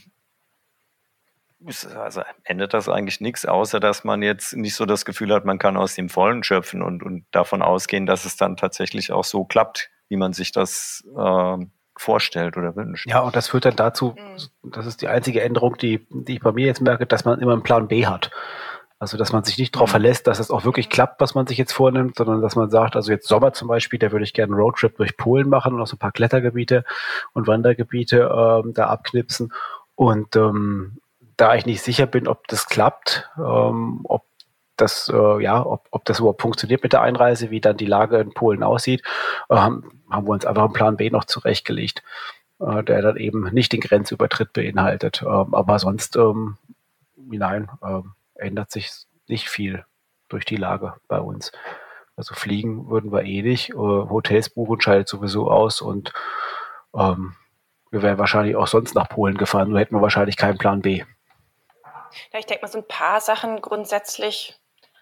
[1.95, 5.59] also ändert das eigentlich nichts, außer dass man jetzt nicht so das Gefühl hat, man
[5.59, 9.43] kann aus dem Vollen schöpfen und, und davon ausgehen, dass es dann tatsächlich auch so
[9.43, 11.57] klappt, wie man sich das äh,
[11.97, 13.07] vorstellt oder wünscht.
[13.07, 14.71] Ja, und das führt dann dazu, mhm.
[14.71, 17.53] das ist die einzige Änderung, die, die ich bei mir jetzt merke, dass man immer
[17.53, 18.31] einen Plan B hat.
[19.01, 19.91] Also, dass man sich nicht darauf mhm.
[19.91, 22.95] verlässt, dass es auch wirklich klappt, was man sich jetzt vornimmt, sondern dass man sagt,
[22.95, 25.81] also jetzt Sommer zum Beispiel, da würde ich gerne einen Roadtrip durch Polen machen und
[25.81, 26.83] auch so ein paar Klettergebiete
[27.33, 29.53] und Wandergebiete ähm, da abknipsen.
[29.95, 30.99] Und ähm,
[31.39, 34.25] da ich nicht sicher bin, ob das klappt, ähm, ob
[34.75, 38.17] das, äh, ja, ob, ob das überhaupt funktioniert mit der Einreise, wie dann die Lage
[38.19, 39.03] in Polen aussieht,
[39.49, 42.03] äh, haben wir uns einfach einen Plan B noch zurechtgelegt,
[42.59, 45.21] äh, der dann eben nicht den Grenzübertritt beinhaltet.
[45.21, 46.57] Ähm, aber sonst, ähm,
[47.15, 48.91] nein, ähm, ändert sich
[49.27, 49.85] nicht viel
[50.27, 51.53] durch die Lage bei uns.
[52.17, 56.11] Also fliegen würden wir eh nicht, äh, Hotels buchen scheidet sowieso aus und
[56.93, 57.35] ähm,
[57.91, 61.03] wir wären wahrscheinlich auch sonst nach Polen gefahren, nur hätten wir wahrscheinlich keinen Plan B.
[62.31, 64.59] Ja, ich denke mal, so ein paar Sachen grundsätzlich,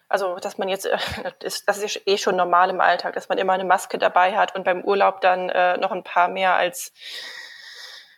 [0.08, 0.98] also dass man jetzt, äh,
[1.40, 4.64] das ist eh schon normal im Alltag, dass man immer eine Maske dabei hat und
[4.64, 6.92] beim Urlaub dann äh, noch ein paar mehr als,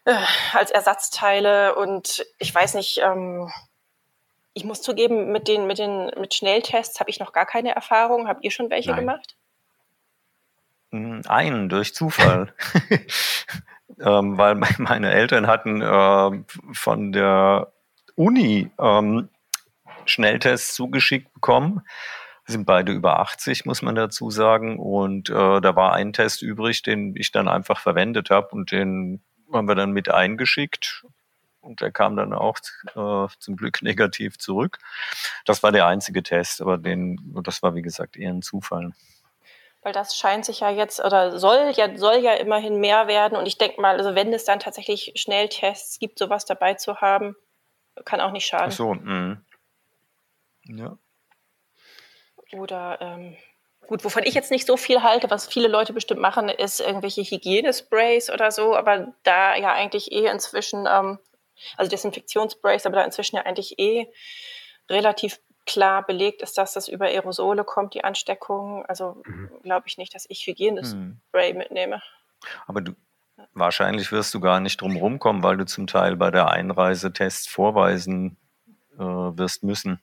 [0.05, 0.15] äh,
[0.53, 3.51] als Ersatzteile und ich weiß nicht, ähm,
[4.53, 8.29] ich muss zugeben, mit den, mit den mit Schnelltests habe ich noch gar keine Erfahrung.
[8.29, 9.01] Habt ihr schon welche Nein.
[9.01, 9.37] gemacht?
[10.91, 12.53] Hm, einen durch Zufall.
[14.01, 17.73] ähm, weil meine Eltern hatten äh, von der
[18.17, 19.29] Uni ähm,
[20.05, 21.83] Schnelltests zugeschickt bekommen.
[22.47, 24.79] Wir sind beide über 80, muss man dazu sagen.
[24.79, 29.23] Und äh, da war ein Test übrig, den ich dann einfach verwendet habe und den
[29.53, 31.05] haben wir dann mit eingeschickt.
[31.61, 32.59] Und der kam dann auch
[32.97, 34.79] äh, zum Glück negativ zurück.
[35.45, 38.93] Das war der einzige Test, aber den, das war wie gesagt eher ein Zufall.
[39.83, 43.39] Weil das scheint sich ja jetzt oder soll ja, soll ja immerhin mehr werden.
[43.39, 47.35] Und ich denke mal, also wenn es dann tatsächlich Schnelltests gibt, sowas dabei zu haben,
[48.05, 48.69] kann auch nicht schaden.
[48.69, 49.41] Ach so, mh.
[50.65, 50.99] ja.
[52.53, 53.37] Oder ähm,
[53.87, 57.23] gut, wovon ich jetzt nicht so viel halte, was viele Leute bestimmt machen, ist irgendwelche
[57.23, 61.19] Hygienesprays oder so, aber da ja eigentlich eh inzwischen, ähm,
[61.77, 64.07] also Desinfektionssprays, aber da inzwischen ja eigentlich eh
[64.89, 68.85] relativ klar belegt ist, dass das über Aerosole kommt, die Ansteckung.
[68.87, 69.51] Also mhm.
[69.63, 71.59] glaube ich nicht, dass ich Hygienespray mhm.
[71.59, 72.03] mitnehme.
[72.67, 72.95] Aber du,
[73.53, 77.47] wahrscheinlich wirst du gar nicht drum rumkommen, weil du zum Teil bei der Einreise Tests
[77.47, 78.37] vorweisen
[78.95, 80.03] äh, wirst müssen.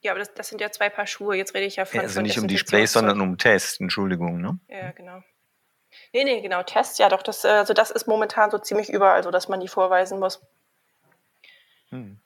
[0.00, 1.36] Ja, aber das, das, sind ja zwei Paar Schuhe.
[1.36, 1.96] Jetzt rede ich ja von.
[1.96, 4.58] Ja, also von nicht um die Sprays, sondern um Tests, Entschuldigung, ne?
[4.68, 5.22] Ja, genau.
[6.12, 9.30] Nee, nee, genau, Tests, ja doch, das, also das ist momentan so ziemlich überall so,
[9.30, 10.40] dass man die vorweisen muss.
[11.90, 12.18] Hm.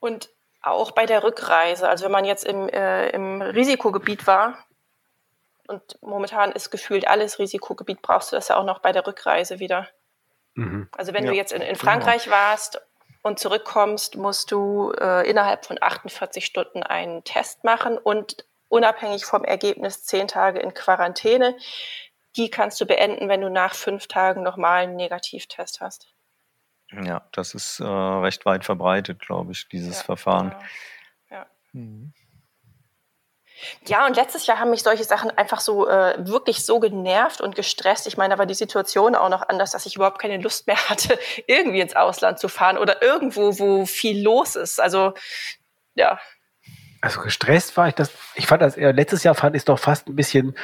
[0.00, 0.30] Und
[0.62, 4.66] auch bei der Rückreise, also wenn man jetzt im, äh, im Risikogebiet war,
[5.70, 9.60] und momentan ist gefühlt alles Risikogebiet, brauchst du das ja auch noch bei der Rückreise
[9.60, 9.88] wieder.
[10.54, 10.88] Mhm.
[10.96, 11.30] Also wenn ja.
[11.30, 12.36] du jetzt in, in Frankreich genau.
[12.36, 12.80] warst
[13.22, 19.44] und zurückkommst, musst du äh, innerhalb von 48 Stunden einen Test machen und unabhängig vom
[19.44, 21.56] Ergebnis zehn Tage in Quarantäne.
[22.36, 26.12] Die kannst du beenden, wenn du nach fünf Tagen nochmal einen Negativtest hast.
[26.90, 30.50] Ja, das ist äh, recht weit verbreitet, glaube ich, dieses ja, Verfahren.
[30.50, 30.62] Genau.
[31.30, 31.46] Ja.
[31.72, 32.12] Mhm.
[33.86, 37.54] Ja, und letztes Jahr haben mich solche Sachen einfach so äh, wirklich so genervt und
[37.54, 38.06] gestresst.
[38.06, 40.88] Ich meine, da war die Situation auch noch anders, dass ich überhaupt keine Lust mehr
[40.88, 44.80] hatte, irgendwie ins Ausland zu fahren oder irgendwo, wo viel los ist.
[44.80, 45.14] Also
[45.94, 46.18] ja,
[47.02, 48.12] also gestresst war ich das.
[48.34, 50.54] Ich fand das eher, letztes Jahr fand ich es doch fast ein bisschen,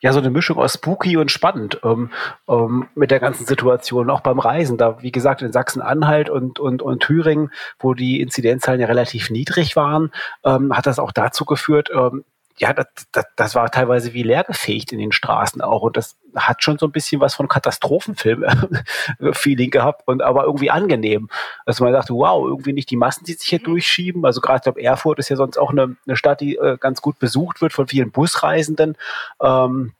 [0.00, 2.10] ja, so eine Mischung aus spooky und spannend ähm,
[2.48, 4.08] ähm, mit der ganzen Situation.
[4.08, 8.80] Auch beim Reisen, da, wie gesagt, in Sachsen-Anhalt und, und, und Thüringen, wo die Inzidenzzahlen
[8.80, 10.12] ja relativ niedrig waren,
[10.44, 12.24] ähm, hat das auch dazu geführt, ähm,
[12.62, 15.82] ja, das, das, das war teilweise wie leergefegt in den Straßen auch.
[15.82, 21.28] Und das hat schon so ein bisschen was von Katastrophenfilm-Feeling gehabt und aber irgendwie angenehm.
[21.66, 24.24] Also man dachte, wow, irgendwie nicht die Massen, die sich hier durchschieben.
[24.24, 27.02] Also gerade, ich glaube, Erfurt ist ja sonst auch eine, eine Stadt, die äh, ganz
[27.02, 28.96] gut besucht wird von vielen Busreisenden.
[29.42, 29.94] Ähm,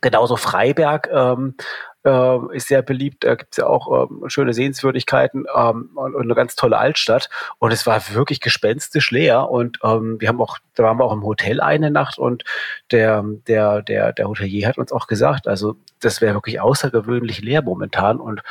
[0.00, 1.08] genauso Freiberg.
[1.12, 1.54] Ähm,
[2.04, 3.24] äh, ist sehr beliebt.
[3.24, 7.28] Da gibt es ja auch ähm, schöne Sehenswürdigkeiten ähm, und, und, eine ganz tolle Altstadt.
[7.58, 9.50] Und es war wirklich gespenstisch leer.
[9.50, 12.44] Und ähm, wir haben auch, da waren wir auch im Hotel eine Nacht und
[12.90, 17.62] der, der, der, der Hotelier hat uns auch gesagt, also das wäre wirklich außergewöhnlich leer
[17.62, 18.18] momentan.
[18.20, 18.42] Und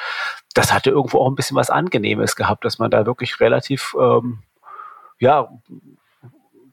[0.53, 4.39] das hatte irgendwo auch ein bisschen was Angenehmes gehabt, dass man da wirklich relativ ähm,
[5.19, 5.49] ja,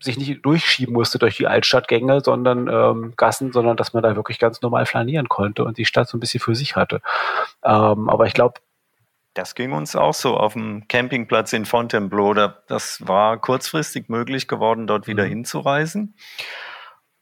[0.00, 4.38] sich nicht durchschieben musste durch die Altstadtgänge, sondern ähm, Gassen, sondern dass man da wirklich
[4.38, 7.00] ganz normal flanieren konnte und die Stadt so ein bisschen für sich hatte.
[7.64, 8.60] Ähm, aber ich glaube,
[9.34, 12.32] das ging uns auch so auf dem Campingplatz in Fontainebleau.
[12.68, 15.28] Das war kurzfristig möglich geworden, dort wieder mhm.
[15.28, 16.14] hinzureisen.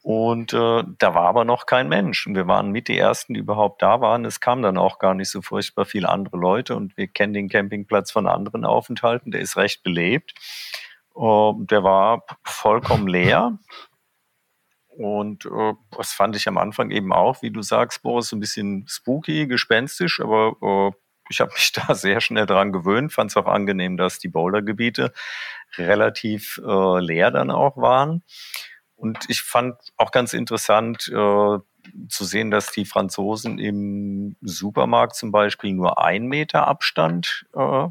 [0.05, 2.27] Und äh, da war aber noch kein Mensch.
[2.27, 4.27] Und wir waren mit die Ersten, die überhaupt da waren.
[4.27, 6.77] Es kam dann auch gar nicht so furchtbar viele andere Leute.
[6.77, 9.33] Und wir kennen den Campingplatz von anderen Aufenthalten.
[9.33, 10.35] Der ist recht belebt.
[11.15, 13.59] Uh, der war vollkommen leer.
[14.89, 18.85] Und uh, das fand ich am Anfang eben auch, wie du sagst, Boris, ein bisschen
[18.89, 20.93] spooky, gespenstisch, aber uh,
[21.29, 25.13] ich habe mich da sehr schnell dran gewöhnt, fand es auch angenehm, dass die Bouldergebiete
[25.77, 28.23] relativ äh, leer dann auch waren.
[28.97, 31.59] Und ich fand auch ganz interessant äh,
[32.09, 37.89] zu sehen, dass die Franzosen im Supermarkt zum Beispiel nur ein Meter Abstand äh,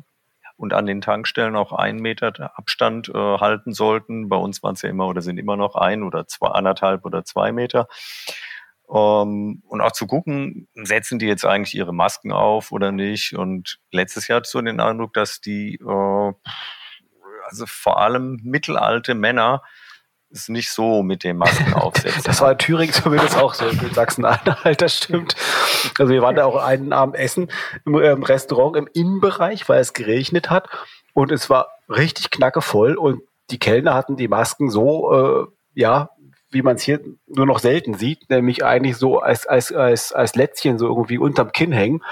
[0.55, 4.29] und an den Tankstellen auch einen Meter Abstand äh, halten sollten.
[4.29, 7.25] Bei uns waren es ja immer oder sind immer noch ein oder zwei, anderthalb oder
[7.25, 7.87] zwei Meter.
[8.93, 13.33] Ähm, und auch zu gucken, setzen die jetzt eigentlich ihre Masken auf oder nicht.
[13.33, 16.33] Und letztes Jahr hatte ich so den Eindruck, dass die, äh,
[17.45, 19.63] also vor allem mittelalte Männer,
[20.33, 22.23] ist nicht so mit dem Masken aufsetzen.
[22.25, 25.35] Das war in Thüringen zumindest auch so, in Sachsen-Anhalt, das stimmt.
[25.99, 27.51] Also wir waren da auch einen Abend essen
[27.85, 30.67] im, im Restaurant im Innenbereich, weil es geregnet hat
[31.13, 36.09] und es war richtig knackevoll und die Kellner hatten die Masken so, äh, ja,
[36.49, 40.35] wie man es hier nur noch selten sieht, nämlich eigentlich so als, als, als, als
[40.35, 42.03] Lätzchen so irgendwie unterm Kinn hängen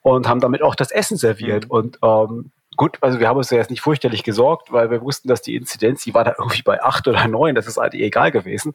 [0.00, 1.64] und haben damit auch das Essen serviert.
[1.64, 1.70] Mhm.
[1.70, 5.28] Und ähm, gut, also wir haben uns ja jetzt nicht fürchterlich gesorgt, weil wir wussten,
[5.28, 8.30] dass die Inzidenz, die war da irgendwie bei acht oder neun, das ist eigentlich egal
[8.30, 8.74] gewesen.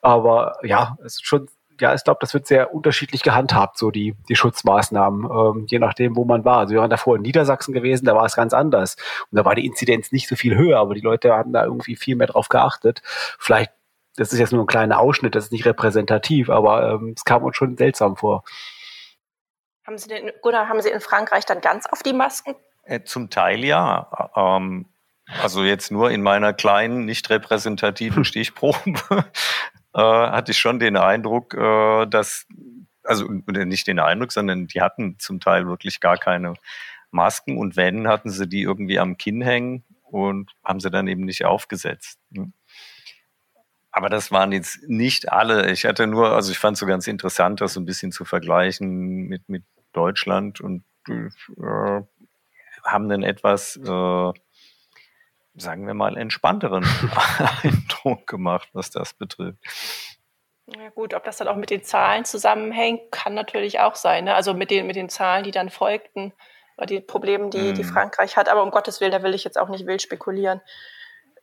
[0.00, 1.48] Aber ja, es ist schon,
[1.80, 6.16] ja, ich glaube, das wird sehr unterschiedlich gehandhabt, so die, die Schutzmaßnahmen, ähm, je nachdem,
[6.16, 6.58] wo man war.
[6.58, 8.96] Also wir waren davor in Niedersachsen gewesen, da war es ganz anders.
[9.30, 11.96] Und da war die Inzidenz nicht so viel höher, aber die Leute haben da irgendwie
[11.96, 13.02] viel mehr drauf geachtet.
[13.38, 13.72] Vielleicht,
[14.16, 17.42] das ist jetzt nur ein kleiner Ausschnitt, das ist nicht repräsentativ, aber ähm, es kam
[17.42, 18.44] uns schon seltsam vor.
[19.86, 22.54] Haben Sie denn, Gunnar, haben Sie in Frankreich dann ganz auf die Masken
[23.04, 24.30] zum Teil ja.
[24.36, 24.86] Ähm,
[25.40, 28.78] also jetzt nur in meiner kleinen, nicht repräsentativen Stichprobe
[29.94, 32.46] äh, hatte ich schon den Eindruck, äh, dass,
[33.04, 36.54] also nicht den Eindruck, sondern die hatten zum Teil wirklich gar keine
[37.10, 41.24] Masken und wenn, hatten sie die irgendwie am Kinn hängen und haben sie dann eben
[41.24, 42.18] nicht aufgesetzt.
[42.30, 42.52] Ne?
[43.90, 45.70] Aber das waren jetzt nicht alle.
[45.70, 48.24] Ich hatte nur, also ich fand es so ganz interessant, das so ein bisschen zu
[48.24, 52.00] vergleichen mit, mit Deutschland und äh,
[52.84, 54.32] haben einen etwas, äh,
[55.54, 56.84] sagen wir mal, entspannteren
[57.62, 59.58] Eindruck gemacht, was das betrifft.
[60.66, 64.24] Ja gut, ob das dann auch mit den Zahlen zusammenhängt, kann natürlich auch sein.
[64.24, 64.34] Ne?
[64.34, 66.32] Also mit den, mit den Zahlen, die dann folgten,
[66.88, 67.74] die Probleme, die, mm.
[67.74, 67.88] die mhm.
[67.88, 68.48] Frankreich hat.
[68.48, 70.60] Aber um Gottes Willen, da will ich jetzt auch nicht wild spekulieren.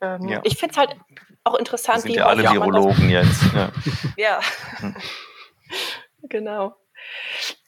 [0.00, 0.40] Ähm, ja.
[0.44, 0.96] Ich finde es halt
[1.44, 3.42] auch interessant, sind wie ja alle Virologen jetzt.
[3.54, 3.70] Ja.
[4.16, 4.40] ja.
[4.78, 4.96] Hm.
[6.22, 6.76] genau.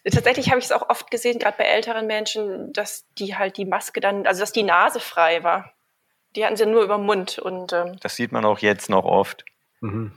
[0.04, 3.64] Tatsächlich habe ich es auch oft gesehen, gerade bei älteren Menschen, dass die halt die
[3.64, 5.72] Maske dann, also dass die Nase frei war.
[6.34, 7.38] Die hatten sie nur über den Mund.
[7.38, 9.44] Und, ähm, das sieht man auch jetzt noch oft.
[9.80, 10.12] Mhm.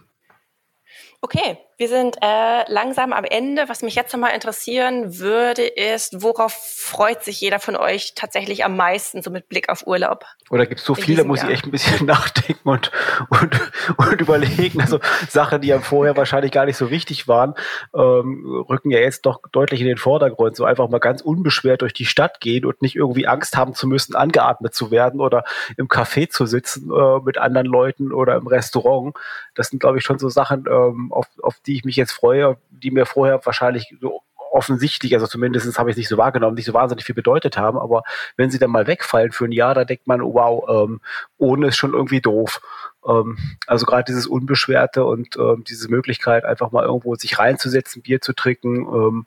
[1.21, 3.68] Okay, wir sind äh, langsam am Ende.
[3.68, 8.78] Was mich jetzt nochmal interessieren würde, ist, worauf freut sich jeder von euch tatsächlich am
[8.78, 10.24] meisten, so mit Blick auf Urlaub?
[10.50, 11.50] Oder gibt es so viele, muss Jahr?
[11.50, 12.92] ich echt ein bisschen nachdenken und,
[13.30, 14.80] und, und überlegen.
[14.80, 17.56] Also Sachen, die ja vorher wahrscheinlich gar nicht so wichtig waren,
[17.94, 20.56] ähm, rücken ja jetzt doch deutlich in den Vordergrund.
[20.56, 23.86] So einfach mal ganz unbeschwert durch die Stadt gehen und nicht irgendwie Angst haben zu
[23.88, 25.44] müssen, angeatmet zu werden oder
[25.76, 29.14] im Café zu sitzen äh, mit anderen Leuten oder im Restaurant.
[29.56, 32.58] Das sind, glaube ich, schon so Sachen, ähm, auf, auf die ich mich jetzt freue,
[32.69, 34.21] die mir vorher wahrscheinlich so
[34.56, 37.78] offensichtlich, also zumindest habe ich es nicht so wahrgenommen, nicht so wahnsinnig viel bedeutet haben,
[37.78, 38.04] aber
[38.38, 41.01] wenn sie dann mal wegfallen für ein Jahr, da denkt man, wow, ähm,
[41.38, 42.62] ohne ist schon irgendwie doof.
[43.06, 48.21] Ähm, also gerade dieses Unbeschwerte und ähm, diese Möglichkeit, einfach mal irgendwo sich reinzusetzen, Bier
[48.21, 49.25] zu trinken ähm,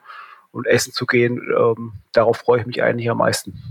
[0.51, 3.63] und essen zu gehen, ähm, darauf freue ich mich eigentlich am meisten.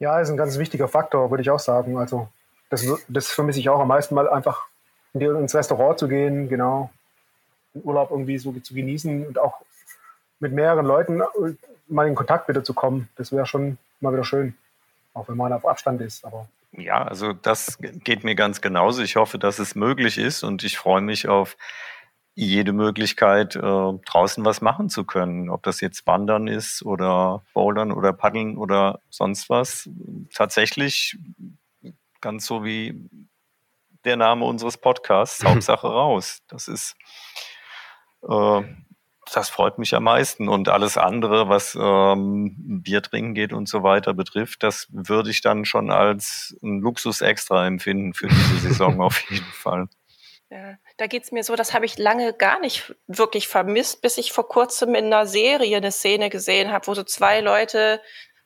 [0.00, 1.96] Ja, ist ein ganz wichtiger Faktor, würde ich auch sagen.
[1.96, 2.28] Also
[2.70, 4.66] das, das vermisse ich auch am meisten, mal einfach
[5.12, 6.90] ins Restaurant zu gehen, genau,
[7.74, 9.60] Urlaub irgendwie so zu genießen und auch
[10.40, 11.22] mit mehreren Leuten
[11.88, 13.08] mal in Kontakt wieder zu kommen.
[13.16, 14.54] Das wäre schon mal wieder schön,
[15.12, 16.24] auch wenn man auf Abstand ist.
[16.24, 19.02] Aber ja, also das geht mir ganz genauso.
[19.02, 21.56] Ich hoffe, dass es möglich ist und ich freue mich auf
[22.36, 25.50] jede Möglichkeit, äh, draußen was machen zu können.
[25.50, 29.88] Ob das jetzt Wandern ist oder Bouldern oder Paddeln oder sonst was.
[30.32, 31.16] Tatsächlich
[32.20, 33.08] ganz so wie
[34.04, 36.42] der Name unseres Podcasts, Hauptsache raus.
[36.48, 36.96] Das ist
[38.28, 38.62] äh,
[39.32, 40.48] das freut mich am meisten.
[40.48, 45.40] Und alles andere, was ähm, Bier trinken geht und so weiter betrifft, das würde ich
[45.40, 49.88] dann schon als ein Luxus extra empfinden für diese Saison auf jeden Fall.
[50.50, 54.18] Ja, da geht es mir so, das habe ich lange gar nicht wirklich vermisst, bis
[54.18, 58.00] ich vor kurzem in einer Serie eine Szene gesehen habe, wo so zwei Leute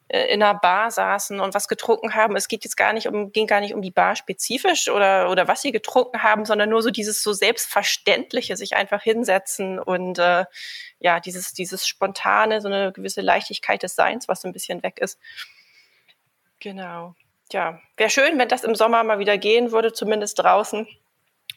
[0.09, 2.35] in einer Bar saßen und was getrunken haben.
[2.35, 5.49] Es geht jetzt gar nicht um, ging gar nicht um die Bar spezifisch oder, oder
[5.49, 10.47] was sie getrunken haben, sondern nur so dieses so selbstverständliche, sich einfach hinsetzen und äh,
[10.99, 14.99] ja, dieses, dieses spontane, so eine gewisse Leichtigkeit des Seins, was so ein bisschen weg
[14.99, 15.19] ist.
[16.59, 17.15] Genau.
[17.53, 20.89] Ja, wäre schön, wenn das im Sommer mal wieder gehen würde, zumindest draußen,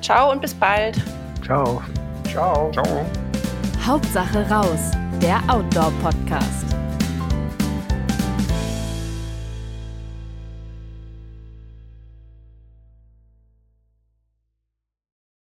[0.00, 0.96] Ciao und bis bald.
[1.44, 1.82] Ciao.
[2.30, 2.72] Ciao.
[2.72, 3.06] Ciao.
[3.84, 6.83] Hauptsache raus, der Outdoor-Podcast.